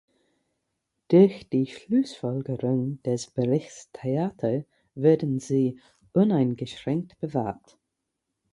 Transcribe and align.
Durch 1.09 1.47
die 1.49 1.67
Schlussfolgerungen 1.67 3.03
des 3.03 3.29
Berichts 3.29 3.91
Theato 3.93 4.65
werden 4.95 5.39
sie 5.39 5.79
uneingeschränkt 6.13 7.19
bewahrt. 7.19 7.77